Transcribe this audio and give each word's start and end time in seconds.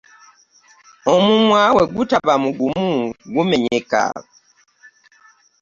Omumwa 1.13 1.61
wegutaba 1.77 2.33
mugumu 2.43 2.93
gumenyeka. 3.33 4.03